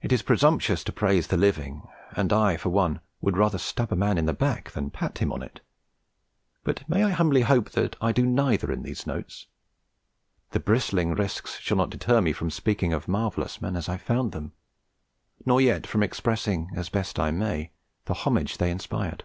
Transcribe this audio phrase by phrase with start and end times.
[0.00, 3.96] It is presumptuous to praise the living; and I for one would rather stab a
[3.96, 5.58] man in the back than pat him on it;
[6.62, 9.48] but may I humbly hope that I do neither in these notes?
[10.52, 14.30] The bristling risks shall not deter me from speaking of marvellous men as I found
[14.30, 14.52] them,
[15.44, 17.72] nor yet from expressing as best I may
[18.04, 19.24] the homage they inspired.